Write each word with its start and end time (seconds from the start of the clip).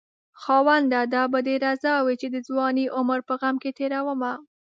خاونده 0.41 1.01
دا 1.13 1.23
به 1.31 1.39
دې 1.47 1.55
رضا 1.65 1.95
وي 2.05 2.15
چې 2.21 2.27
د 2.31 2.37
ځوانۍ 2.47 2.85
عمر 2.97 3.19
په 3.27 3.33
غم 3.41 3.55
کې 3.63 3.71
تېرومه 3.79 4.33